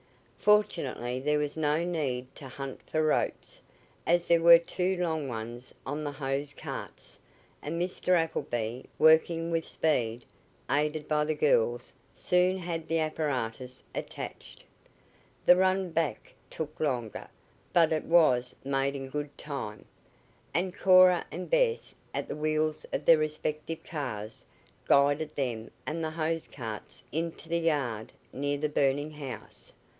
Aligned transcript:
Fortunately 0.39 1.19
there 1.19 1.37
was 1.37 1.55
no 1.55 1.83
need 1.83 2.33
to 2.33 2.47
hunt 2.47 2.81
for 2.89 3.03
ropes, 3.03 3.61
as 4.07 4.27
there 4.27 4.41
were 4.41 4.57
two 4.57 4.97
long 4.97 5.27
ones 5.29 5.75
on 5.85 6.03
the 6.03 6.13
hose 6.13 6.55
carts, 6.55 7.19
and 7.61 7.79
Mr. 7.79 8.15
Appleby, 8.17 8.81
working 8.97 9.51
with 9.51 9.63
speed, 9.67 10.25
aided 10.71 11.07
by 11.07 11.23
the 11.23 11.35
girls, 11.35 11.93
soon 12.15 12.57
had 12.57 12.87
the 12.87 12.97
apparatus 12.97 13.83
attached. 13.93 14.63
The 15.45 15.55
run 15.55 15.91
back 15.91 16.33
took 16.49 16.79
longer, 16.79 17.27
but 17.71 17.93
it 17.93 18.05
was 18.05 18.55
made 18.65 18.95
in 18.95 19.09
good 19.09 19.37
time, 19.37 19.85
and 20.55 20.75
Cora 20.75 21.23
and 21.31 21.47
Bess, 21.47 21.93
at 22.15 22.27
the 22.27 22.35
wheels 22.35 22.87
of 22.91 23.05
their 23.05 23.19
respective 23.19 23.83
cars, 23.83 24.43
guided 24.87 25.35
them 25.35 25.69
and 25.85 26.03
the 26.03 26.09
hose 26.09 26.47
carts 26.51 27.03
into 27.11 27.47
the 27.47 27.59
yard 27.59 28.11
near 28.33 28.57
the 28.57 28.67
burning 28.69 29.11
house. 29.11 29.71